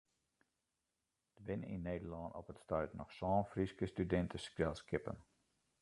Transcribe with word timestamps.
Der 1.37 1.43
binne 1.45 1.67
yn 1.75 1.83
Nederlân 1.89 2.31
op 2.39 2.49
it 2.53 2.63
stuit 2.63 2.95
noch 2.99 3.11
sân 3.19 3.45
Fryske 3.51 3.85
studinteselskippen. 3.93 5.17